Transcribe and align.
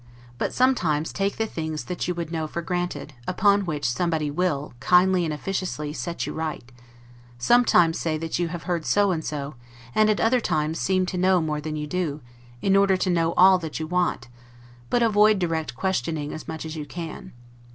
But 0.39 0.51
sometimes 0.51 1.13
take 1.13 1.37
the 1.37 1.45
things 1.45 1.83
that 1.83 2.07
you 2.07 2.15
would 2.15 2.31
know 2.31 2.47
for 2.47 2.63
granted; 2.63 3.13
upon 3.27 3.65
which 3.67 3.87
somebody 3.87 4.31
will, 4.31 4.73
kindly 4.79 5.25
and 5.25 5.31
officiously, 5.31 5.93
set 5.93 6.25
you 6.25 6.33
right: 6.33 6.71
sometimes 7.37 7.99
say 7.99 8.17
that 8.17 8.39
you 8.39 8.47
have 8.47 8.63
heard 8.63 8.83
so 8.83 9.11
and 9.11 9.23
so; 9.23 9.53
and 9.93 10.09
at 10.09 10.19
other 10.19 10.39
times 10.41 10.79
seem 10.79 11.05
to 11.05 11.19
know 11.19 11.39
more 11.39 11.61
than 11.61 11.75
you 11.75 11.85
do, 11.85 12.21
in 12.63 12.75
order 12.75 12.97
to 12.97 13.11
know 13.11 13.33
all 13.33 13.59
that 13.59 13.79
you 13.79 13.85
want; 13.85 14.27
but 14.89 15.03
avoid 15.03 15.37
direct 15.37 15.75
questioning 15.75 16.33
as 16.33 16.47
much 16.47 16.65
as 16.65 16.75
you 16.75 16.87
can. 16.87 17.31